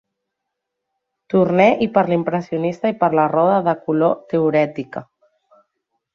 [1.33, 5.07] Turner i per l"impressionista i per la roda de color teorètica.